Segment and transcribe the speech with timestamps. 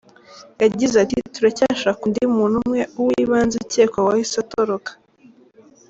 [0.63, 4.91] Yagize ati "Turacyashaka undi muntu umwe, uw’ibanze ukekwa wahise atoroka.